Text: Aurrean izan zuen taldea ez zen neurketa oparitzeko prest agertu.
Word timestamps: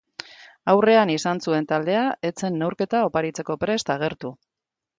Aurrean 0.71 1.11
izan 1.15 1.41
zuen 1.49 1.67
taldea 1.73 2.01
ez 2.31 2.33
zen 2.45 2.59
neurketa 2.63 3.05
oparitzeko 3.11 3.61
prest 3.67 3.95
agertu. 3.99 4.37